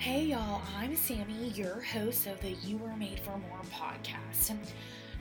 Hey 0.00 0.22
y'all, 0.24 0.62
I'm 0.78 0.96
Sammie, 0.96 1.52
your 1.54 1.82
host 1.82 2.26
of 2.26 2.40
the 2.40 2.52
You 2.64 2.78
Were 2.78 2.96
Made 2.96 3.20
for 3.20 3.36
More 3.36 3.60
podcast. 3.70 4.56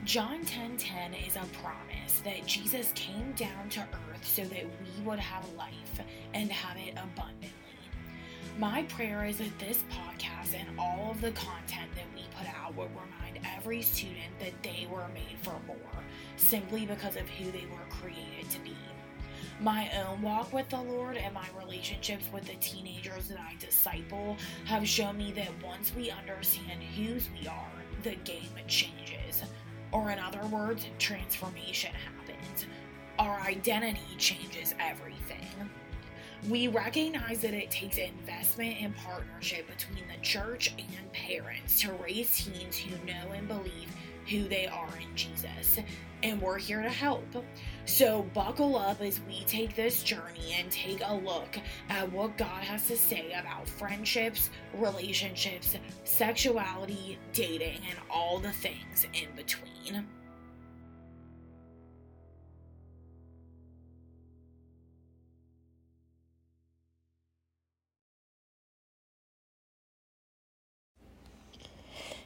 John 0.05 0.46
10:10 0.46 1.13
is 1.28 1.36
a 1.36 1.44
promise 1.62 2.21
that 2.23 2.46
Jesus 2.46 2.94
came 2.96 3.34
down 3.34 3.68
to 3.71 3.81
earth 3.81 4.23
so 4.26 4.46
that 4.46 4.63
we 4.63 5.04
would 5.04 5.20
have 5.20 5.46
life 5.55 6.00
and 6.34 6.50
have 6.50 6.78
it 6.78 6.92
abundantly. 6.92 7.52
My 8.57 8.83
prayer 8.83 9.26
is 9.26 9.39
that 9.39 9.60
this 9.60 9.83
podcast 9.92 10.57
and 10.57 10.79
all 10.79 11.11
of 11.11 11.19
the 11.19 11.31
content 11.31 11.93
that 11.96 12.07
we 12.15 12.23
put 12.37 12.47
out 12.47 12.73
will 12.73 12.87
remind 12.87 13.46
every 13.57 13.81
student 13.81 14.39
that 14.39 14.63
they 14.63 14.87
were 14.89 15.09
made 15.09 15.39
for 15.41 15.59
more, 15.67 16.03
simply 16.38 16.85
because 16.85 17.17
of 17.17 17.27
who 17.27 17.52
they 17.52 17.66
were 17.66 17.98
created 17.99 18.49
to 18.49 18.59
be. 18.59 18.77
My 19.62 19.89
own 20.05 20.21
walk 20.21 20.53
with 20.53 20.70
the 20.70 20.81
Lord 20.81 21.17
and 21.17 21.34
my 21.34 21.45
relationships 21.57 22.25
with 22.34 22.45
the 22.45 22.55
teenagers 22.55 23.27
that 23.27 23.39
I 23.39 23.55
disciple 23.59 24.38
have 24.63 24.88
shown 24.88 25.17
me 25.17 25.34
that 25.34 25.49
once 25.61 25.93
we 25.93 26.09
understand 26.11 26.81
whose 26.81 27.27
we 27.38 27.45
are, 27.45 27.71
the 28.03 28.15
game 28.23 28.55
changes. 28.67 29.43
Or, 29.91 30.11
in 30.11 30.20
other 30.20 30.45
words, 30.48 30.85
transformation 30.98 31.91
happens. 31.93 32.67
Our 33.17 33.41
identity 33.41 33.99
changes 34.17 34.75
everything. 34.79 35.45
We 36.48 36.70
recognize 36.70 37.41
that 37.41 37.53
it 37.53 37.70
takes 37.70 37.98
investment 37.98 38.77
and 38.79 38.95
partnership 38.95 39.67
between 39.67 40.05
the 40.07 40.21
church 40.21 40.73
and 40.77 41.12
parents 41.12 41.81
to 41.81 41.91
raise 42.01 42.34
teens 42.34 42.77
who 42.77 42.95
know 43.05 43.34
and 43.34 43.45
believe 43.45 43.93
who 44.29 44.47
they 44.47 44.67
are 44.67 44.89
in 45.01 45.15
Jesus. 45.15 45.79
And 46.21 46.41
we're 46.41 46.57
here 46.57 46.81
to 46.81 46.89
help. 46.89 47.25
So, 47.85 48.23
buckle 48.33 48.77
up 48.77 49.01
as 49.01 49.21
we 49.21 49.43
take 49.45 49.75
this 49.75 50.03
journey 50.03 50.53
and 50.57 50.70
take 50.70 51.01
a 51.05 51.15
look 51.15 51.57
at 51.89 52.11
what 52.11 52.37
God 52.37 52.63
has 52.63 52.87
to 52.87 52.97
say 52.97 53.31
about 53.31 53.70
friendships, 53.70 54.49
relationships, 54.75 55.75
sexuality, 56.04 57.17
dating, 57.31 57.79
and 57.89 57.98
all 58.09 58.39
the 58.39 58.51
things 58.51 59.07
in 59.13 59.29
between. 59.35 60.05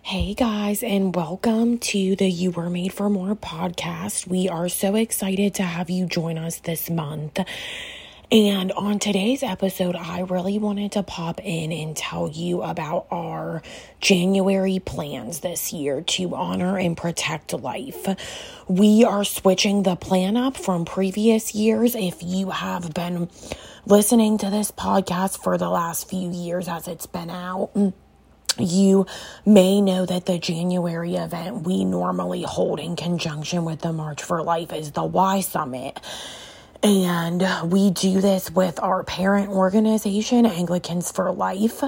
Hey 0.06 0.34
guys, 0.34 0.84
and 0.84 1.16
welcome 1.16 1.78
to 1.78 2.18
the 2.18 2.30
You 2.30 2.52
Were 2.52 2.70
Made 2.70 2.92
for 2.92 3.10
More 3.10 3.38
podcast. 3.38 4.28
We 4.28 4.50
are 4.50 4.68
so 4.68 4.96
excited 4.96 5.56
to 5.56 5.64
have 5.64 5.90
you 5.90 6.08
join 6.08 6.38
us 6.38 6.58
this 6.60 6.90
month. 6.90 7.40
And 8.30 8.74
on 8.74 9.00
today's 9.00 9.44
episode, 9.44 9.96
I 9.96 10.20
really 10.20 10.60
wanted 10.60 10.92
to 10.92 11.04
pop 11.04 11.40
in 11.42 11.72
and 11.72 11.96
tell 11.96 12.30
you 12.30 12.64
about 12.64 13.08
our 13.12 13.62
January 14.02 14.80
plans 14.80 15.40
this 15.40 15.72
year 15.72 16.02
to 16.02 16.36
honor 16.36 16.78
and 16.78 16.98
protect 16.98 17.54
life. 17.54 18.06
We 18.68 19.06
are 19.06 19.24
switching 19.24 19.84
the 19.84 19.96
plan 19.96 20.36
up 20.36 20.58
from 20.58 20.84
previous 20.84 21.56
years. 21.56 21.96
If 21.96 22.22
you 22.22 22.50
have 22.50 22.94
been 22.94 23.30
listening 23.86 24.38
to 24.40 24.50
this 24.50 24.70
podcast 24.70 25.42
for 25.42 25.58
the 25.58 25.70
last 25.70 26.10
few 26.10 26.30
years 26.30 26.68
as 26.68 26.90
it's 26.90 27.06
been 27.06 27.30
out, 27.30 27.72
you 28.58 29.06
may 29.46 29.82
know 29.82 30.06
that 30.06 30.26
the 30.26 30.38
January 30.38 31.16
event 31.16 31.64
we 31.64 31.86
normally 31.86 32.44
hold 32.44 32.80
in 32.80 32.96
conjunction 32.96 33.66
with 33.66 33.82
the 33.82 33.94
March 33.94 34.24
for 34.24 34.44
Life 34.44 34.74
is 34.74 34.92
the 34.92 35.04
Y 35.04 35.42
Summit. 35.42 36.00
And 36.84 37.72
we 37.72 37.92
do 37.92 38.20
this 38.20 38.52
with 38.52 38.78
our 38.82 39.06
parent 39.06 39.50
organization, 39.50 40.46
Anglicans 40.46 41.12
for 41.12 41.32
Life. 41.32 41.82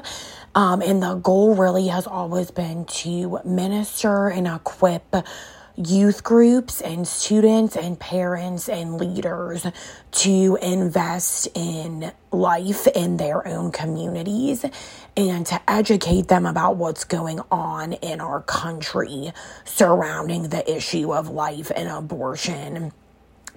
Um, 0.55 0.81
and 0.81 1.03
the 1.03 1.15
goal 1.15 1.55
really 1.55 1.87
has 1.87 2.07
always 2.07 2.49
been 2.49 2.85
to 2.85 3.41
minister 3.43 4.29
and 4.29 4.47
equip 4.47 5.13
youth 5.77 6.23
groups 6.23 6.81
and 6.81 7.07
students 7.07 7.75
and 7.75 7.99
parents 7.99 8.69
and 8.69 8.95
leaders 8.95 9.65
to 10.11 10.57
invest 10.61 11.47
in 11.53 12.11
life 12.31 12.87
in 12.87 13.17
their 13.17 13.45
own 13.47 13.71
communities 13.71 14.65
and 15.17 15.45
to 15.45 15.59
educate 15.69 16.27
them 16.27 16.45
about 16.45 16.77
what's 16.77 17.03
going 17.03 17.39
on 17.51 17.93
in 17.93 18.21
our 18.21 18.41
country 18.41 19.31
surrounding 19.65 20.49
the 20.49 20.75
issue 20.75 21.13
of 21.13 21.29
life 21.29 21.71
and 21.75 21.89
abortion 21.89 22.91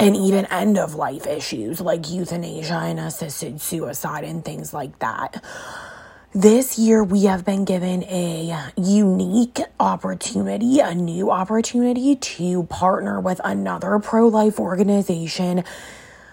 and 0.01 0.17
even 0.17 0.45
end 0.47 0.79
of 0.79 0.95
life 0.95 1.27
issues 1.27 1.81
like 1.81 2.09
euthanasia 2.11 2.75
and 2.75 3.01
assisted 3.01 3.61
suicide 3.61 4.25
and 4.25 4.45
things 4.45 4.73
like 4.73 4.99
that. 5.01 5.43
This 6.35 6.79
year, 6.79 7.03
we 7.03 7.25
have 7.25 7.47
been 7.47 7.65
given 7.65 8.03
a 8.05 8.55
unique 8.77 9.61
opportunity, 9.81 10.79
a 10.79 10.95
new 10.95 11.31
opportunity 11.31 12.17
to 12.17 12.65
partner 12.65 13.19
with 13.19 13.41
another 13.43 13.99
pro 13.99 14.29
life 14.29 14.61
organization 14.61 15.65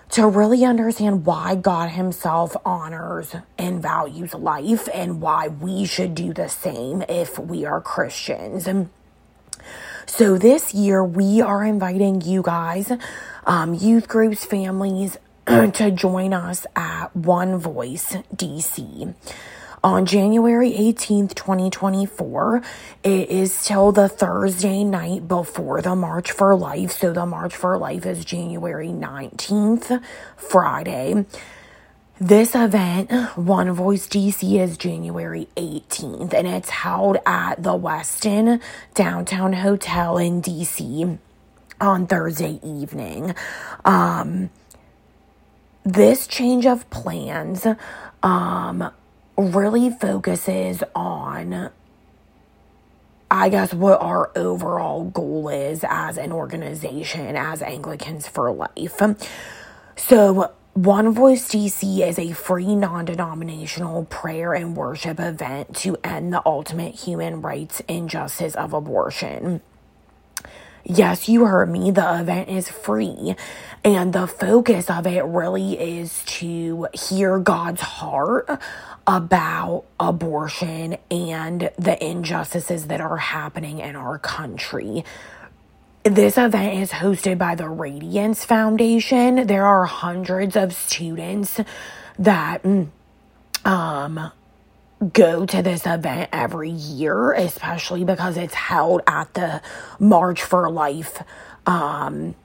to 0.09 0.28
really 0.28 0.66
understand 0.66 1.25
why 1.25 1.55
God 1.55 1.91
Himself 1.91 2.57
honors 2.66 3.38
and 3.57 3.81
values 3.81 4.34
life 4.34 4.89
and 4.94 5.22
why 5.22 5.47
we 5.47 5.85
should 5.85 6.13
do 6.13 6.34
the 6.34 6.50
same 6.50 7.01
if 7.07 7.39
we 7.39 7.63
are 7.63 7.79
Christians. 7.79 8.67
So, 10.05 10.38
this 10.38 10.73
year, 10.73 11.05
we 11.05 11.39
are 11.39 11.63
inviting 11.63 12.19
you 12.19 12.41
guys, 12.41 12.91
um, 13.45 13.73
youth 13.73 14.09
groups, 14.09 14.44
families, 14.44 15.17
to 15.47 15.89
join 15.89 16.34
us 16.34 16.67
at 16.75 17.16
One 17.16 17.57
Voice 17.57 18.17
DC 18.35 19.16
on 19.85 20.03
January 20.07 20.72
18th, 20.72 21.35
2024. 21.35 22.63
It 23.03 23.29
is 23.29 23.63
till 23.63 23.91
the 23.91 24.09
Thursday 24.09 24.84
night 24.84 25.28
before 25.28 25.79
the 25.79 25.96
March 25.96 26.31
for 26.31 26.56
Life. 26.56 26.94
So 26.94 27.13
the 27.13 27.28
March 27.28 27.56
for 27.56 27.78
Life 27.78 28.03
is 28.07 28.25
January 28.25 28.88
19th, 28.88 30.01
Friday. 30.38 31.28
This 32.19 32.56
event, 32.56 33.12
One 33.38 33.72
Voice 33.73 34.07
DC, 34.07 34.59
is 34.59 34.75
January 34.75 35.50
18th, 35.56 36.34
and 36.34 36.47
it's 36.47 36.69
held 36.69 37.17
at 37.28 37.62
the 37.62 37.78
Westin 37.78 38.59
Downtown 38.96 39.53
Hotel 39.53 40.17
in 40.17 40.41
DC 40.41 41.19
on 41.79 42.07
Thursday 42.07 42.59
evening. 42.63 43.35
Um, 43.84 44.50
this 45.84 46.25
change 46.25 46.66
of 46.66 46.90
plans 46.90 47.67
um, 48.23 48.91
really 49.38 49.90
focuses 49.90 50.84
on 50.96 51.72
I 53.29 53.50
guess 53.50 53.73
what 53.73 54.01
our 54.01 54.31
overall 54.35 55.06
goal 55.06 55.50
is 55.50 55.84
as 55.88 56.18
an 56.18 56.31
organization, 56.31 57.35
as 57.35 57.62
Anglicans 57.62 58.28
for 58.28 58.51
Life. 58.51 59.01
So, 59.97 60.53
One 60.73 61.12
Voice 61.13 61.50
DC 61.50 62.07
is 62.07 62.19
a 62.19 62.34
free 62.34 62.75
non 62.75 63.06
denominational 63.06 64.06
prayer 64.06 64.53
and 64.53 64.75
worship 64.78 65.19
event 65.19 65.75
to 65.78 65.97
end 66.03 66.34
the 66.34 66.41
ultimate 66.46 66.96
human 66.96 67.41
rights 67.41 67.81
injustice 67.88 68.56
of 68.56 68.73
abortion. 68.73 69.62
Yes, 70.85 71.28
you 71.28 71.46
heard 71.46 71.69
me. 71.69 71.91
The 71.91 72.19
event 72.19 72.50
is 72.50 72.69
free. 72.69 73.35
And 73.84 74.13
the 74.13 74.28
focus 74.28 74.90
of 74.90 75.07
it 75.07 75.23
really 75.25 75.79
is 75.79 76.23
to 76.25 76.88
hear 76.94 77.40
God's 77.40 77.81
heart 77.81 78.50
about 79.07 79.85
abortion 79.99 80.97
and 81.11 81.71
the 81.77 82.03
injustices 82.05 82.88
that 82.88 83.01
are 83.01 83.17
happening 83.17 83.79
in 83.79 83.95
our 83.95 84.19
country. 84.19 85.03
This 86.03 86.38
event 86.38 86.81
is 86.81 86.91
hosted 86.91 87.38
by 87.38 87.55
the 87.55 87.69
Radiance 87.69 88.45
Foundation. 88.45 89.47
There 89.47 89.66
are 89.66 89.85
hundreds 89.85 90.55
of 90.55 90.73
students 90.73 91.59
that 92.19 92.66
um 93.66 94.31
go 95.13 95.46
to 95.46 95.61
this 95.61 95.85
event 95.85 96.29
every 96.34 96.72
year, 96.72 97.34
especially 97.34 98.03
because 98.03 98.37
it's 98.37 98.53
held 98.53 99.01
at 99.08 99.34
the 99.34 99.61
March 99.99 100.43
for 100.43 100.69
Life 100.69 101.22
um, 101.66 102.35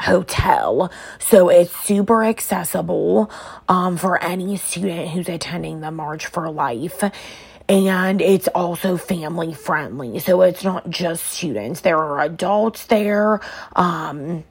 hotel. 0.00 0.90
So 1.18 1.48
it's 1.48 1.74
super 1.84 2.24
accessible 2.24 3.30
um, 3.68 3.96
for 3.96 4.22
any 4.22 4.56
student 4.56 5.10
who's 5.10 5.28
attending 5.28 5.80
the 5.80 5.90
March 5.90 6.26
for 6.26 6.50
Life. 6.50 7.02
And 7.68 8.20
it's 8.20 8.48
also 8.48 8.96
family 8.96 9.54
friendly. 9.54 10.18
So 10.18 10.42
it's 10.42 10.64
not 10.64 10.90
just 10.90 11.24
students, 11.24 11.82
there 11.82 11.98
are 11.98 12.20
adults 12.20 12.86
there. 12.86 13.40
Um, 13.76 14.44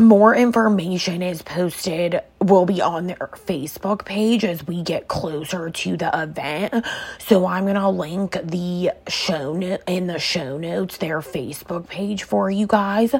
more 0.00 0.34
information 0.34 1.22
is 1.22 1.42
posted 1.42 2.20
will 2.40 2.66
be 2.66 2.80
on 2.80 3.06
their 3.06 3.30
facebook 3.46 4.04
page 4.04 4.44
as 4.44 4.64
we 4.66 4.82
get 4.82 5.08
closer 5.08 5.70
to 5.70 5.96
the 5.96 6.10
event 6.22 6.84
so 7.18 7.46
i'm 7.46 7.66
gonna 7.66 7.90
link 7.90 8.36
the 8.44 8.92
show 9.08 9.54
no- 9.54 9.78
in 9.86 10.06
the 10.06 10.18
show 10.18 10.56
notes 10.56 10.98
their 10.98 11.20
facebook 11.20 11.88
page 11.88 12.22
for 12.22 12.50
you 12.50 12.66
guys 12.66 13.14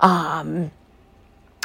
um 0.00 0.70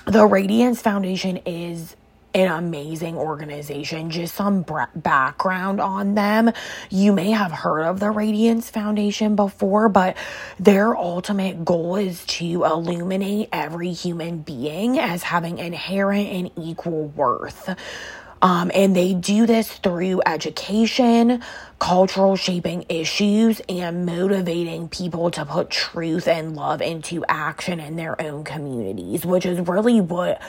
the 0.08 0.26
radiance 0.26 0.82
foundation 0.82 1.38
is 1.46 1.96
an 2.34 2.50
amazing 2.50 3.18
organization. 3.18 4.10
Just 4.10 4.36
some 4.36 4.66
background 4.96 5.82
on 5.82 6.16
them. 6.16 6.52
You 6.90 7.12
may 7.14 7.32
have 7.32 7.52
heard 7.52 7.84
of 7.84 8.00
the 8.00 8.12
Radiance 8.12 8.70
Foundation 8.70 9.36
before, 9.36 9.90
but 9.90 10.16
their 10.60 10.96
ultimate 10.96 11.66
goal 11.66 11.96
is 11.96 12.26
to 12.26 12.64
illuminate 12.64 13.50
every 13.52 13.92
human 13.92 14.40
being 14.40 15.00
as 15.00 15.24
having 15.24 15.58
inherent 15.58 16.30
and 16.30 16.52
equal 16.58 17.08
worth. 17.08 17.76
Um, 18.42 18.72
and 18.74 18.96
they 18.96 19.14
do 19.14 19.46
this 19.46 19.72
through 19.72 20.22
education, 20.26 21.42
cultural 21.80 22.36
shaping 22.36 22.86
issues, 22.90 23.62
and 23.68 24.06
motivating 24.06 24.90
people 24.90 25.32
to 25.32 25.46
put 25.46 25.70
truth 25.70 26.28
and 26.28 26.56
love 26.56 26.82
into 26.82 27.26
action 27.28 27.80
in 27.80 27.96
their 27.96 28.20
own 28.22 28.44
communities, 28.44 29.26
which 29.26 29.46
is 29.46 29.60
really 29.68 30.02
what 30.02 30.42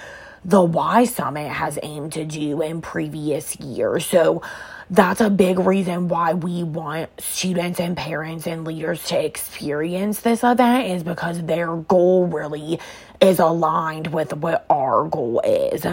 the 0.45 0.63
Y 0.63 1.05
Summit 1.05 1.49
has 1.49 1.79
aimed 1.83 2.13
to 2.13 2.25
do 2.25 2.63
in 2.63 2.81
previous 2.81 3.59
years. 3.59 4.07
So 4.07 4.43
that's 4.91 5.21
a 5.21 5.29
big 5.29 5.59
reason 5.59 6.09
why 6.09 6.33
we 6.35 6.63
want 6.63 7.11
students 7.21 7.79
and 7.81 7.97
parents 7.97 8.47
and 8.47 8.65
leaders 8.65 9.05
to 9.07 9.23
experience 9.23 10.21
this 10.21 10.43
event 10.43 10.89
is 10.89 11.03
because 11.03 11.43
their 11.43 11.77
goal 11.77 12.27
really 12.27 12.81
is 13.21 13.39
aligned 13.39 14.07
with 14.07 14.33
what 14.35 14.65
our 14.71 15.07
goal 15.09 15.43
is. 15.45 15.85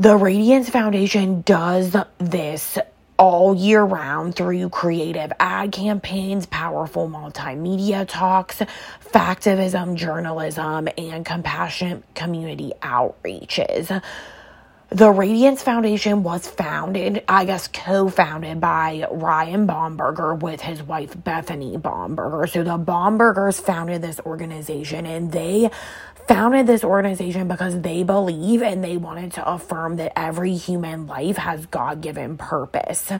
The 0.00 0.16
Radiance 0.16 0.70
Foundation 0.70 1.42
does 1.42 1.94
this 2.16 2.78
all 3.18 3.54
year 3.54 3.82
round 3.82 4.34
through 4.34 4.70
creative 4.70 5.30
ad 5.38 5.72
campaigns, 5.72 6.46
powerful 6.46 7.06
multimedia 7.06 8.08
talks, 8.08 8.62
factivism 9.12 9.96
journalism, 9.96 10.88
and 10.96 11.26
compassionate 11.26 12.02
community 12.14 12.72
outreaches. 12.80 14.02
The 14.90 15.12
Radiance 15.12 15.62
Foundation 15.62 16.24
was 16.24 16.48
founded, 16.48 17.22
I 17.28 17.44
guess 17.44 17.68
co 17.68 18.08
founded 18.08 18.60
by 18.60 19.06
Ryan 19.08 19.68
Bomberger 19.68 20.40
with 20.40 20.60
his 20.60 20.82
wife 20.82 21.14
Bethany 21.22 21.76
Bomberger. 21.78 22.50
So 22.50 22.64
the 22.64 22.76
Bombergers 22.76 23.60
founded 23.60 24.02
this 24.02 24.18
organization 24.26 25.06
and 25.06 25.30
they 25.30 25.70
founded 26.26 26.66
this 26.66 26.82
organization 26.82 27.46
because 27.46 27.80
they 27.82 28.02
believe 28.02 28.62
and 28.62 28.82
they 28.82 28.96
wanted 28.96 29.30
to 29.34 29.48
affirm 29.48 29.94
that 29.96 30.18
every 30.18 30.56
human 30.56 31.06
life 31.06 31.36
has 31.36 31.66
God 31.66 32.00
given 32.00 32.36
purpose. 32.36 33.12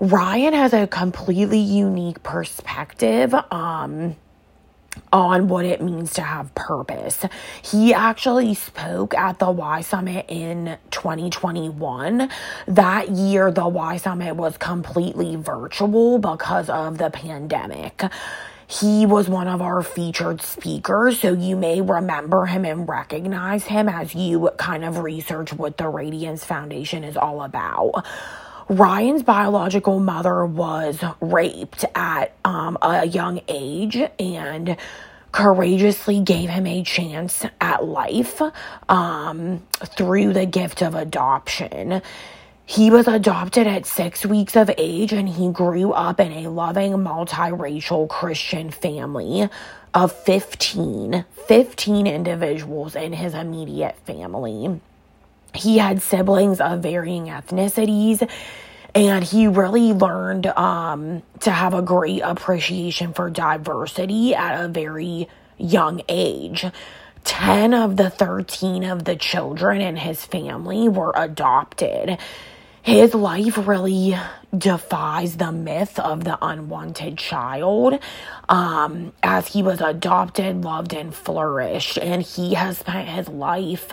Ryan 0.00 0.54
has 0.54 0.72
a 0.72 0.86
completely 0.86 1.58
unique 1.60 2.22
perspective. 2.22 3.34
Um, 3.50 4.16
on 5.12 5.48
what 5.48 5.64
it 5.64 5.80
means 5.80 6.12
to 6.14 6.22
have 6.22 6.54
purpose. 6.54 7.24
He 7.62 7.94
actually 7.94 8.54
spoke 8.54 9.14
at 9.14 9.38
the 9.38 9.50
Y 9.50 9.80
Summit 9.80 10.26
in 10.28 10.78
2021. 10.90 12.28
That 12.66 13.10
year, 13.10 13.50
the 13.50 13.68
Y 13.68 13.96
Summit 13.96 14.36
was 14.36 14.56
completely 14.56 15.36
virtual 15.36 16.18
because 16.18 16.68
of 16.68 16.98
the 16.98 17.10
pandemic. 17.10 18.02
He 18.68 19.06
was 19.06 19.28
one 19.28 19.46
of 19.46 19.62
our 19.62 19.82
featured 19.82 20.42
speakers, 20.42 21.20
so 21.20 21.32
you 21.32 21.56
may 21.56 21.80
remember 21.80 22.46
him 22.46 22.64
and 22.64 22.88
recognize 22.88 23.64
him 23.64 23.88
as 23.88 24.14
you 24.14 24.50
kind 24.56 24.84
of 24.84 24.98
research 24.98 25.52
what 25.52 25.76
the 25.76 25.88
Radiance 25.88 26.44
Foundation 26.44 27.04
is 27.04 27.16
all 27.16 27.42
about. 27.42 28.04
Ryan's 28.68 29.22
biological 29.22 30.00
mother 30.00 30.44
was 30.44 30.98
raped 31.20 31.84
at 31.94 32.34
um, 32.44 32.76
a 32.82 33.06
young 33.06 33.40
age 33.46 33.96
and 34.18 34.76
courageously 35.30 36.20
gave 36.20 36.50
him 36.50 36.66
a 36.66 36.82
chance 36.82 37.44
at 37.60 37.84
life 37.84 38.42
um, 38.88 39.64
through 39.96 40.32
the 40.32 40.46
gift 40.46 40.82
of 40.82 40.96
adoption. 40.96 42.02
He 42.64 42.90
was 42.90 43.06
adopted 43.06 43.68
at 43.68 43.86
six 43.86 44.26
weeks 44.26 44.56
of 44.56 44.68
age 44.76 45.12
and 45.12 45.28
he 45.28 45.52
grew 45.52 45.92
up 45.92 46.18
in 46.18 46.32
a 46.32 46.48
loving 46.48 46.92
multiracial 46.94 48.08
Christian 48.08 48.72
family 48.72 49.48
of 49.94 50.10
15, 50.10 51.24
15 51.46 52.06
individuals 52.08 52.96
in 52.96 53.12
his 53.12 53.32
immediate 53.34 53.96
family. 54.04 54.80
He 55.56 55.78
had 55.78 56.02
siblings 56.02 56.60
of 56.60 56.80
varying 56.80 57.26
ethnicities 57.26 58.28
and 58.94 59.22
he 59.22 59.46
really 59.46 59.92
learned 59.92 60.46
um, 60.46 61.22
to 61.40 61.50
have 61.50 61.74
a 61.74 61.82
great 61.82 62.22
appreciation 62.22 63.12
for 63.12 63.28
diversity 63.28 64.34
at 64.34 64.64
a 64.64 64.68
very 64.68 65.28
young 65.58 66.02
age. 66.08 66.64
10 67.24 67.74
of 67.74 67.96
the 67.96 68.08
13 68.08 68.84
of 68.84 69.04
the 69.04 69.16
children 69.16 69.80
in 69.80 69.96
his 69.96 70.24
family 70.24 70.88
were 70.88 71.12
adopted 71.14 72.18
his 72.86 73.14
life 73.14 73.58
really 73.66 74.16
defies 74.56 75.38
the 75.38 75.50
myth 75.50 75.98
of 75.98 76.22
the 76.22 76.38
unwanted 76.40 77.18
child 77.18 77.98
um, 78.48 79.12
as 79.24 79.48
he 79.48 79.64
was 79.64 79.80
adopted, 79.80 80.62
loved, 80.62 80.94
and 80.94 81.12
flourished. 81.12 81.98
And 81.98 82.22
he 82.22 82.54
has 82.54 82.78
spent 82.78 83.08
his 83.08 83.28
life 83.28 83.92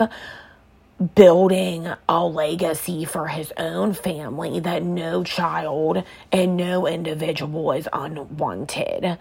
building 1.14 1.88
a 2.08 2.24
legacy 2.24 3.04
for 3.04 3.26
his 3.28 3.52
own 3.56 3.92
family 3.92 4.60
that 4.60 4.82
no 4.82 5.24
child 5.24 6.04
and 6.30 6.56
no 6.56 6.86
individual 6.86 7.72
is 7.72 7.88
unwanted. 7.92 9.18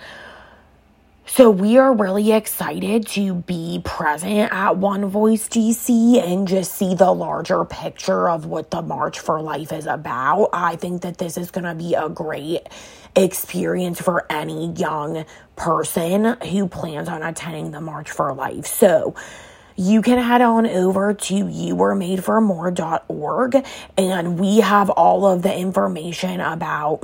So 1.25 1.49
we 1.49 1.77
are 1.77 1.93
really 1.93 2.33
excited 2.33 3.07
to 3.07 3.33
be 3.33 3.81
present 3.83 4.51
at 4.51 4.75
One 4.77 5.05
Voice 5.05 5.47
DC 5.47 6.21
and 6.21 6.47
just 6.47 6.73
see 6.75 6.95
the 6.95 7.11
larger 7.11 7.63
picture 7.63 8.29
of 8.29 8.45
what 8.45 8.69
the 8.69 8.81
March 8.81 9.19
for 9.19 9.41
Life 9.41 9.71
is 9.71 9.87
about. 9.87 10.49
I 10.51 10.75
think 10.75 11.01
that 11.03 11.17
this 11.17 11.37
is 11.37 11.49
going 11.49 11.63
to 11.63 11.75
be 11.75 11.93
a 11.93 12.09
great 12.09 12.67
experience 13.15 14.01
for 14.01 14.25
any 14.29 14.73
young 14.73 15.25
person 15.55 16.37
who 16.43 16.67
plans 16.67 17.07
on 17.07 17.23
attending 17.23 17.71
the 17.71 17.81
March 17.81 18.11
for 18.11 18.33
Life. 18.33 18.65
So, 18.65 19.15
you 19.75 20.01
can 20.01 20.17
head 20.17 20.41
on 20.41 20.65
over 20.67 21.13
to 21.13 21.33
youweremadeformore.org 21.33 23.65
and 23.97 24.39
we 24.39 24.59
have 24.59 24.89
all 24.89 25.25
of 25.25 25.41
the 25.41 25.53
information 25.55 26.39
about 26.39 27.01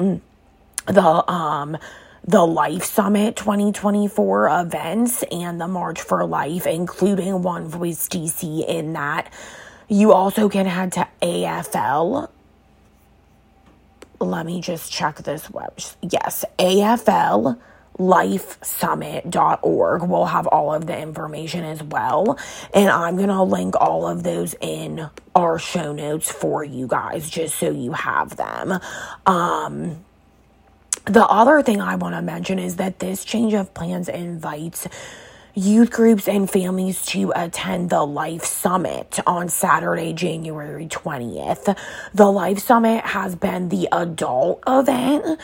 the 0.88 1.31
um 1.31 1.77
the 2.25 2.45
Life 2.45 2.83
Summit 2.83 3.36
2024 3.38 4.62
events 4.62 5.24
and 5.31 5.60
the 5.60 5.68
March 5.68 6.01
for 6.01 6.24
Life, 6.25 6.68
including 6.68 7.42
One 7.42 7.68
Voice 7.68 8.07
DC 8.07 8.68
in 8.68 8.94
that. 8.94 9.33
You 9.88 10.13
also 10.13 10.48
can 10.48 10.68
head 10.68 10.92
to 10.92 11.07
AFL. 11.24 12.30
Let 14.19 14.45
me 14.45 14.62
just 14.62 14.92
check 14.92 15.15
this 15.17 15.50
web. 15.50 15.74
Yes, 16.03 16.46
AFL 16.60 17.58
lifesummit.org 18.00 20.03
will 20.03 20.27
have 20.27 20.48
all 20.48 20.74
of 20.74 20.88
the 20.88 20.98
information 21.00 21.65
as 21.65 21.84
well. 21.84 22.39
And 22.74 22.89
I'm 22.89 23.18
going 23.18 23.29
to 23.29 23.44
link 23.44 23.75
all 23.79 24.08
of 24.08 24.24
those 24.24 24.56
in 24.62 25.10
our 25.36 25.60
show 25.60 25.94
notes 25.94 26.32
for 26.32 26.63
you 26.63 26.88
guys 26.88 27.29
just 27.29 27.58
so 27.60 27.70
you 27.72 27.91
have 27.94 28.38
them. 28.38 28.79
Um, 29.27 30.06
the 31.06 31.25
other 31.25 31.62
thing 31.63 31.82
I 31.82 31.96
want 31.96 32.15
to 32.15 32.22
mention 32.22 32.60
is 32.60 32.75
that 32.77 33.00
this 33.00 33.25
change 33.25 33.53
of 33.53 33.74
plans 33.74 34.08
invites 34.10 34.88
youth 35.56 35.91
groups 35.91 36.27
and 36.27 36.50
families 36.50 37.06
to 37.08 37.32
attend 37.36 37.89
the 37.89 38.03
Life 38.03 38.46
Summit 38.46 39.20
on 39.27 39.50
Saturday, 39.50 40.13
January 40.13 40.88
20th. 40.88 41.77
The 42.13 42.32
Life 42.32 42.60
Summit 42.60 43.06
has 43.06 43.36
been 43.36 43.70
the 43.70 43.88
adult 43.91 44.63
event 44.68 45.39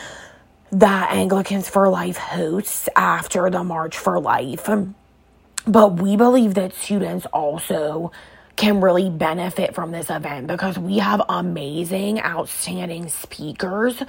that 0.72 1.12
Anglicans 1.12 1.68
for 1.68 1.88
Life 1.88 2.16
hosts 2.16 2.88
after 2.96 3.50
the 3.50 3.64
March 3.64 3.96
for 3.98 4.20
Life. 4.20 4.68
But 5.66 5.94
we 6.00 6.16
believe 6.16 6.54
that 6.54 6.74
students 6.74 7.26
also 7.26 8.12
can 8.56 8.80
really 8.80 9.10
benefit 9.10 9.74
from 9.74 9.92
this 9.92 10.10
event 10.10 10.46
because 10.46 10.78
we 10.78 10.98
have 10.98 11.22
amazing, 11.28 12.20
outstanding 12.20 13.08
speakers 13.08 14.02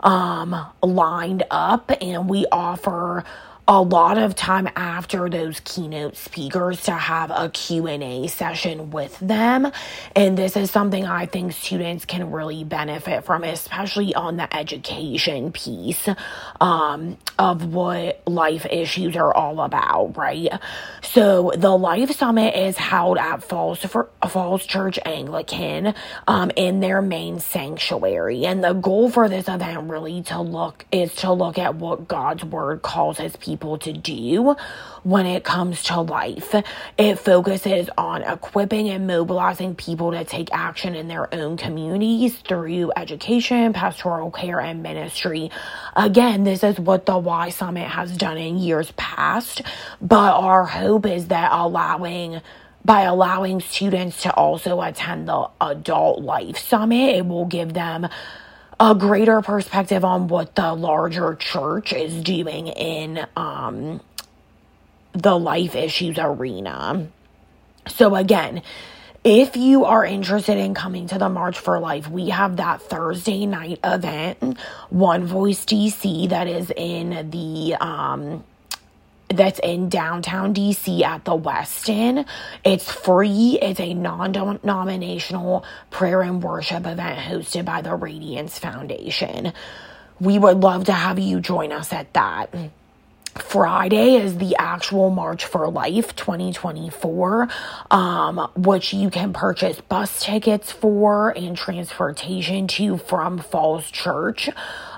um, 0.00 0.56
lined 0.82 1.44
up 1.50 1.90
and 2.00 2.28
we 2.28 2.46
offer 2.52 3.24
a 3.70 3.80
lot 3.80 4.18
of 4.18 4.34
time 4.34 4.68
after 4.74 5.30
those 5.30 5.60
keynote 5.60 6.16
speakers 6.16 6.82
to 6.82 6.90
have 6.90 7.30
a 7.30 7.48
Q&A 7.50 8.26
session 8.26 8.90
with 8.90 9.16
them. 9.20 9.70
And 10.16 10.36
this 10.36 10.56
is 10.56 10.72
something 10.72 11.06
I 11.06 11.26
think 11.26 11.52
students 11.52 12.04
can 12.04 12.32
really 12.32 12.64
benefit 12.64 13.24
from 13.24 13.44
especially 13.44 14.12
on 14.12 14.38
the 14.38 14.52
education 14.56 15.52
piece 15.52 16.08
um, 16.60 17.16
of 17.38 17.64
what 17.72 18.22
life 18.26 18.66
issues 18.66 19.14
are 19.14 19.32
all 19.32 19.60
about 19.60 20.16
right? 20.16 20.48
So 21.02 21.52
the 21.56 21.70
life 21.70 22.10
summit 22.16 22.56
is 22.56 22.76
held 22.76 23.18
at 23.18 23.44
Falls 23.44 23.78
for 23.78 24.08
Falls 24.28 24.66
Church 24.66 24.98
Anglican 25.04 25.94
um, 26.26 26.50
in 26.56 26.80
their 26.80 27.00
main 27.02 27.38
sanctuary. 27.38 28.46
And 28.46 28.64
the 28.64 28.72
goal 28.72 29.10
for 29.10 29.28
this 29.28 29.46
event 29.46 29.88
really 29.88 30.22
to 30.22 30.40
look 30.40 30.84
is 30.90 31.14
to 31.16 31.32
look 31.32 31.56
at 31.58 31.76
what 31.76 32.08
God's 32.08 32.44
word 32.44 32.82
calls 32.82 33.18
his 33.18 33.36
people 33.36 33.59
people 33.60 33.76
to 33.76 33.92
do 33.92 34.56
when 35.02 35.26
it 35.26 35.44
comes 35.44 35.82
to 35.82 36.00
life. 36.00 36.54
It 36.96 37.18
focuses 37.18 37.90
on 37.98 38.22
equipping 38.22 38.88
and 38.88 39.06
mobilizing 39.06 39.74
people 39.74 40.12
to 40.12 40.24
take 40.24 40.48
action 40.52 40.94
in 40.94 41.08
their 41.08 41.32
own 41.34 41.58
communities 41.58 42.38
through 42.38 42.92
education, 42.96 43.74
pastoral 43.74 44.30
care, 44.30 44.60
and 44.60 44.82
ministry. 44.82 45.50
Again, 45.94 46.44
this 46.44 46.64
is 46.64 46.80
what 46.80 47.04
the 47.04 47.18
Y 47.18 47.50
Summit 47.50 47.86
has 47.86 48.16
done 48.16 48.38
in 48.38 48.56
years 48.56 48.92
past, 48.96 49.60
but 50.00 50.32
our 50.32 50.64
hope 50.64 51.04
is 51.04 51.28
that 51.28 51.50
allowing 51.52 52.40
by 52.82 53.02
allowing 53.02 53.60
students 53.60 54.22
to 54.22 54.32
also 54.32 54.80
attend 54.80 55.28
the 55.28 55.50
adult 55.60 56.22
life 56.22 56.56
summit, 56.56 57.16
it 57.16 57.26
will 57.26 57.44
give 57.44 57.74
them 57.74 58.08
a 58.80 58.94
greater 58.94 59.42
perspective 59.42 60.04
on 60.06 60.26
what 60.28 60.54
the 60.54 60.72
larger 60.72 61.34
church 61.34 61.92
is 61.92 62.22
doing 62.22 62.66
in 62.68 63.26
um, 63.36 64.00
the 65.12 65.38
life 65.38 65.76
issues 65.76 66.16
arena. 66.18 67.06
So, 67.86 68.14
again, 68.14 68.62
if 69.22 69.54
you 69.54 69.84
are 69.84 70.02
interested 70.02 70.56
in 70.56 70.72
coming 70.72 71.08
to 71.08 71.18
the 71.18 71.28
March 71.28 71.58
for 71.58 71.78
Life, 71.78 72.08
we 72.08 72.30
have 72.30 72.56
that 72.56 72.80
Thursday 72.80 73.44
night 73.44 73.80
event, 73.84 74.58
One 74.88 75.26
Voice 75.26 75.66
DC, 75.66 76.30
that 76.30 76.46
is 76.46 76.72
in 76.74 77.28
the 77.30 77.74
um, 77.74 78.42
that's 79.30 79.60
in 79.60 79.88
downtown 79.88 80.54
DC 80.54 81.02
at 81.02 81.24
the 81.24 81.32
Westin. 81.38 82.26
It's 82.64 82.90
free. 82.90 83.58
It's 83.60 83.80
a 83.80 83.94
non-denominational 83.94 85.64
prayer 85.90 86.22
and 86.22 86.42
worship 86.42 86.86
event 86.86 87.18
hosted 87.18 87.64
by 87.64 87.82
the 87.82 87.94
Radiance 87.94 88.58
Foundation. 88.58 89.52
We 90.20 90.38
would 90.38 90.58
love 90.58 90.84
to 90.84 90.92
have 90.92 91.18
you 91.18 91.40
join 91.40 91.72
us 91.72 91.92
at 91.92 92.12
that. 92.14 92.54
Friday 93.36 94.16
is 94.16 94.38
the 94.38 94.56
actual 94.58 95.10
March 95.10 95.44
for 95.44 95.70
Life 95.70 96.16
2024, 96.16 97.48
um, 97.90 98.50
which 98.56 98.92
you 98.92 99.08
can 99.08 99.32
purchase 99.32 99.80
bus 99.82 100.22
tickets 100.24 100.72
for 100.72 101.30
and 101.30 101.56
transportation 101.56 102.66
to 102.66 102.96
from 102.98 103.38
Falls 103.38 103.90
Church 103.90 104.50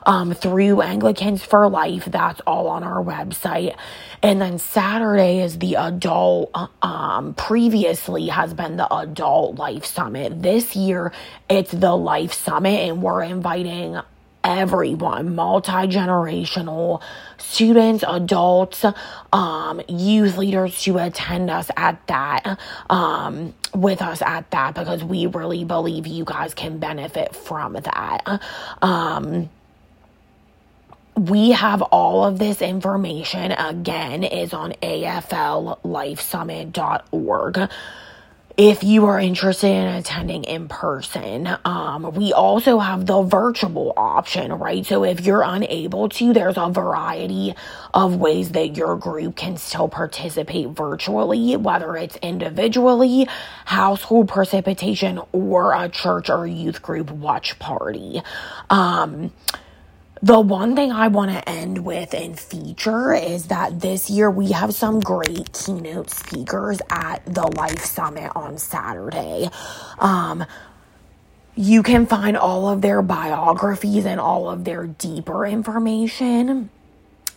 um, 0.05 0.35
through 0.35 0.81
Anglicans 0.83 1.45
for 1.45 1.69
Life. 1.69 2.07
That's 2.07 2.41
all 2.47 2.69
on 2.69 2.83
our 2.85 3.03
website. 3.03 3.77
And 4.23 4.41
then 4.41 4.59
Saturday 4.59 5.41
is 5.41 5.59
the 5.59 5.75
adult, 5.77 6.57
um, 6.83 7.35
previously 7.35 8.29
has 8.29 8.55
been 8.55 8.77
the 8.77 8.93
Adult 8.95 9.57
Life 9.59 9.85
Summit. 9.85 10.43
This 10.43 10.77
year, 10.77 11.13
it's 11.49 11.73
the 11.73 11.97
Life 11.97 12.33
Summit, 12.33 12.89
and 12.89 13.03
we're 13.03 13.23
inviting 13.23 14.01
everyone, 14.45 15.35
multi 15.35 15.71
generational 15.71 17.01
students, 17.39 18.05
adults, 18.07 18.85
um, 19.33 19.81
youth 19.89 20.37
leaders 20.37 20.81
to 20.83 20.99
attend 20.99 21.51
us 21.51 21.71
at 21.77 22.05
that, 22.09 22.59
um, 22.91 23.55
with 23.75 24.03
us 24.03 24.21
at 24.23 24.51
that, 24.51 24.75
because 24.75 25.03
we 25.05 25.27
really 25.27 25.65
believe 25.65 26.07
you 26.07 26.25
guys 26.25 26.55
can 26.55 26.79
benefit 26.79 27.35
from 27.35 27.75
that. 27.75 28.41
Um, 28.81 29.49
we 31.17 31.51
have 31.51 31.83
all 31.83 32.25
of 32.25 32.39
this 32.39 32.63
information 32.63 33.53
again 33.53 34.25
is 34.25 34.55
on 34.55 34.73
afllifesummit.org 34.83 37.71
if 38.57 38.85
you 38.85 39.07
are 39.07 39.19
interested 39.19 39.69
in 39.69 39.87
attending 39.87 40.45
in 40.45 40.69
person. 40.69 41.49
Um, 41.65 42.13
we 42.13 42.33
also 42.33 42.79
have 42.79 43.07
the 43.07 43.23
virtual 43.23 43.95
option, 43.97 44.53
right? 44.53 44.85
So 44.85 45.05
if 45.05 45.25
you're 45.25 45.43
unable 45.43 46.09
to, 46.11 46.33
there's 46.33 46.59
a 46.59 46.69
variety 46.69 47.55
of 47.95 48.17
ways 48.17 48.53
that 48.53 48.77
your 48.77 48.97
group 48.97 49.37
can 49.37 49.57
still 49.57 49.89
participate 49.89 50.69
virtually, 50.69 51.57
whether 51.57 51.97
it's 51.97 52.17
individually, 52.17 53.27
household 53.65 54.29
precipitation, 54.29 55.21
or 55.33 55.75
a 55.75 55.89
church 55.89 56.29
or 56.29 56.47
youth 56.47 56.83
group 56.83 57.11
watch 57.11 57.59
party. 57.59 58.23
Um, 58.69 59.33
the 60.23 60.41
one 60.41 60.77
thing 60.77 60.93
I 60.93 61.09
want 61.09 61.33
to 61.33 61.49
end 61.49 61.85
with 61.85 62.15
and 62.15 62.39
feature 62.39 63.15
is 63.15 63.47
that 63.49 63.81
this 63.81 64.11
year 64.11 64.31
we 64.31 64.53
have 64.53 64.75
some 64.75 65.01
great 65.01 65.53
keynote 65.55 66.11
speakers 66.11 66.81
at 66.91 67.25
the 67.27 67.47
Life 67.57 67.85
Summit 67.85 68.33
on 68.37 68.59
Saturday. 68.59 69.51
Um, 69.99 70.45
you 71.57 71.83
can 71.83 72.07
find 72.07 72.37
all 72.37 72.69
of 72.69 72.83
their 72.83 73.03
biographies 73.03 74.07
and 74.07 74.21
all 74.21 74.51
of 74.51 74.65
their 74.65 74.87
deeper 74.89 75.47
information 75.47 76.71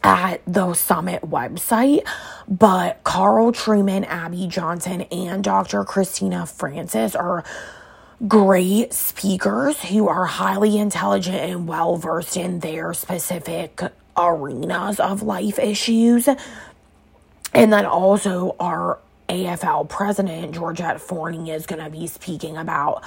at 0.04 0.42
the 0.48 0.74
summit 0.75 1.24
website. 1.24 2.08
But 2.48 3.04
Carl 3.04 3.54
Trueman, 3.54 4.06
Abby 4.08 4.48
Johnson, 4.48 5.01
and 5.04 5.44
Dr. 5.44 5.84
Christina 5.86 6.46
Francis 6.46 7.15
are 7.15 7.44
great 8.27 8.93
speakers 8.93 9.81
who 9.84 10.07
are 10.07 10.25
highly 10.25 10.77
intelligent 10.77 11.38
and 11.38 11.67
well 11.67 11.98
versed 11.98 12.38
in 12.38 12.60
their 12.60 12.93
specific 12.93 13.81
arenas 14.17 15.00
of 15.00 15.22
life 15.24 15.60
issues. 15.60 16.27
And 17.53 17.72
then 17.74 17.86
also, 17.86 18.55
our 18.60 19.00
AFL 19.29 19.89
president, 19.89 20.53
Georgette 20.55 21.01
Forney, 21.01 21.51
is 21.51 21.65
going 21.65 21.84
to 21.84 21.89
be 21.89 22.07
speaking 22.07 22.57
about 22.57 23.03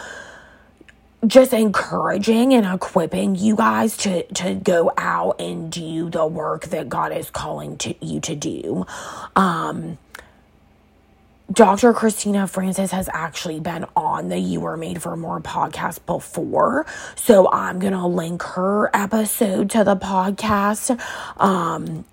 just 1.26 1.52
encouraging 1.52 2.54
and 2.54 2.66
equipping 2.66 3.34
you 3.34 3.56
guys 3.56 3.96
to 3.98 4.22
to 4.34 4.54
go 4.54 4.92
out 4.96 5.40
and 5.40 5.70
do 5.72 6.08
the 6.10 6.26
work 6.26 6.66
that 6.66 6.88
God 6.88 7.12
is 7.12 7.30
calling 7.30 7.76
to 7.78 7.94
you 8.04 8.20
to 8.20 8.36
do. 8.36 8.86
Um 9.34 9.98
Dr. 11.50 11.94
Christina 11.94 12.46
Francis 12.46 12.90
has 12.90 13.08
actually 13.10 13.58
been 13.58 13.86
on 13.96 14.28
the 14.28 14.38
You 14.38 14.60
Were 14.60 14.76
Made 14.76 15.00
for 15.00 15.16
More 15.16 15.40
podcast 15.40 16.04
before. 16.04 16.84
So 17.16 17.50
I'm 17.50 17.78
going 17.78 17.94
to 17.94 18.06
link 18.06 18.42
her 18.42 18.94
episode 18.94 19.70
to 19.70 19.82
the 19.82 19.96
podcast 19.96 21.00
um, 21.40 22.04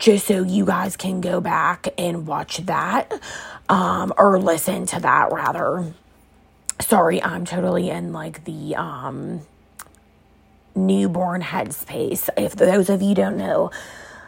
just 0.00 0.26
so 0.26 0.42
you 0.42 0.64
guys 0.66 0.96
can 0.96 1.20
go 1.20 1.40
back 1.40 1.86
and 1.98 2.26
watch 2.26 2.58
that 2.66 3.12
um, 3.68 4.12
or 4.18 4.40
listen 4.40 4.86
to 4.86 4.98
that 4.98 5.30
rather. 5.30 5.94
Sorry, 6.80 7.22
I'm 7.22 7.44
totally 7.44 7.90
in 7.90 8.12
like 8.12 8.44
the 8.44 8.74
um, 8.74 9.42
newborn 10.74 11.42
headspace. 11.42 12.28
If 12.36 12.56
those 12.56 12.90
of 12.90 13.02
you 13.02 13.14
don't 13.14 13.36
know, 13.36 13.70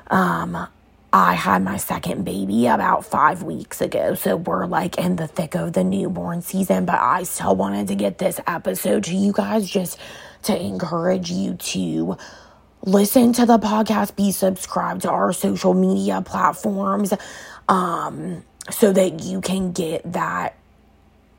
um, 0.07 0.69
I 1.13 1.35
had 1.35 1.63
my 1.63 1.77
second 1.77 2.25
baby 2.25 2.67
about 2.67 3.05
five 3.05 3.43
weeks 3.43 3.83
ago. 3.83 4.15
So 4.15 4.37
we're 4.37 4.65
like 4.65 4.99
in 4.99 5.17
the 5.17 5.27
thick 5.27 5.55
of 5.55 5.75
the 5.75 5.85
newborn 5.85 6.41
season, 6.41 6.87
but 6.87 6.99
I 6.99 7.25
still 7.25 7.55
wanted 7.55 7.89
to 7.89 7.95
get 7.95 8.17
this 8.17 8.41
episode 8.47 9.05
to 9.05 9.15
you 9.15 9.33
guys 9.33 9.69
just 9.69 9.99
to 10.45 10.59
encourage 10.59 11.31
you 11.31 11.55
to 11.55 12.17
listen 12.85 13.35
to 13.35 13.45
the 13.45 13.59
podcast, 13.59 14.17
be 14.17 14.33
subscribed 14.33 15.03
to 15.03 15.11
our 15.11 15.33
social 15.35 15.75
media 15.75 16.23
platforms, 16.23 17.13
um, 17.69 18.43
so 18.71 18.93
that 18.93 19.23
you 19.23 19.41
can 19.41 19.73
get 19.73 20.11
that 20.13 20.57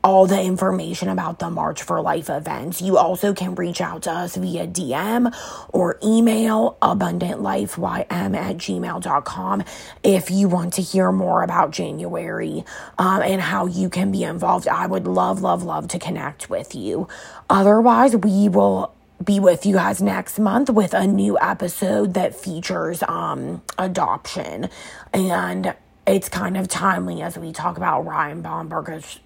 all 0.04 0.26
the 0.26 0.40
information 0.40 1.08
about 1.08 1.38
the 1.38 1.48
March 1.48 1.82
for 1.82 2.00
Life 2.02 2.28
events. 2.28 2.82
You 2.82 2.98
also 2.98 3.32
can 3.32 3.54
reach 3.54 3.80
out 3.80 4.02
to 4.02 4.12
us 4.12 4.36
via 4.36 4.66
DM 4.66 5.34
or 5.70 5.98
email 6.04 6.76
abundantlifeym 6.82 8.36
at 8.36 8.56
gmail.com 8.58 9.64
if 10.02 10.30
you 10.30 10.48
want 10.48 10.74
to 10.74 10.82
hear 10.82 11.10
more 11.10 11.42
about 11.42 11.70
January 11.70 12.64
um, 12.98 13.22
and 13.22 13.40
how 13.40 13.64
you 13.64 13.88
can 13.88 14.12
be 14.12 14.24
involved. 14.24 14.68
I 14.68 14.86
would 14.86 15.06
love, 15.06 15.40
love, 15.40 15.62
love 15.62 15.88
to 15.88 15.98
connect 15.98 16.50
with 16.50 16.74
you. 16.74 17.08
Otherwise, 17.48 18.14
we 18.14 18.50
will 18.50 18.94
be 19.24 19.40
with 19.40 19.64
you 19.64 19.76
guys 19.76 20.02
next 20.02 20.38
month 20.38 20.68
with 20.68 20.92
a 20.92 21.06
new 21.06 21.38
episode 21.40 22.12
that 22.12 22.34
features 22.34 23.02
um, 23.04 23.62
adoption 23.78 24.68
and 25.14 25.74
it's 26.06 26.28
kind 26.28 26.58
of 26.58 26.68
timely 26.68 27.22
as 27.22 27.38
we 27.38 27.50
talk 27.52 27.78
about 27.78 28.04
Ryan 28.04 28.42
Bomberger's 28.42 29.20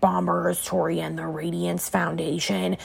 And 0.00 1.18
the 1.18 1.26
Radiance 1.26 1.88
Foundation 1.88 2.76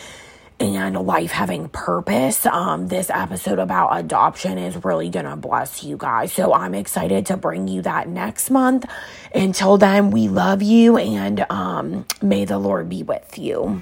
and 0.60 0.96
life 0.96 1.32
having 1.32 1.68
purpose. 1.70 2.46
Um, 2.46 2.88
this 2.88 3.10
episode 3.10 3.60
about 3.60 3.98
adoption 3.98 4.58
is 4.58 4.84
really 4.84 5.10
going 5.10 5.26
to 5.26 5.36
bless 5.36 5.84
you 5.84 5.98
guys. 5.98 6.32
So 6.32 6.54
I'm 6.54 6.74
excited 6.74 7.26
to 7.28 7.38
bring 7.38 7.68
you 7.68 7.82
that 7.82 8.08
next 8.08 8.50
month. 8.50 8.86
Until 9.34 9.78
then, 9.78 10.12
we 10.12 10.28
love 10.28 10.62
you 10.62 10.98
and 10.98 11.46
um, 11.50 12.06
may 12.22 12.46
the 12.46 12.60
Lord 12.60 12.90
be 12.90 13.04
with 13.04 13.38
you. 13.38 13.82